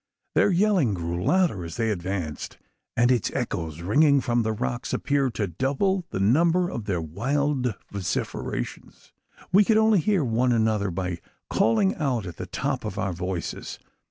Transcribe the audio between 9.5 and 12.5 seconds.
We could only hear one another by calling out at the